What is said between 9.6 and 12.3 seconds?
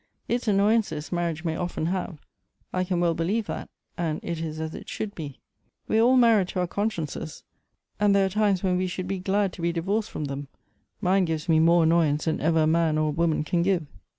be divorced from them; mine gives me more annoyance